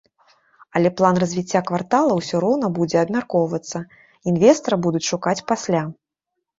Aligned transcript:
Але 0.79 0.89
план 1.01 1.15
развіцця 1.23 1.61
квартала 1.67 2.11
ўсё 2.21 2.35
роўна 2.45 2.73
будзе 2.79 2.97
абмяркоўвацца, 3.05 3.85
інвестара 4.35 4.75
будуць 4.89 5.07
шукаць 5.13 5.41
пасля. 5.55 5.89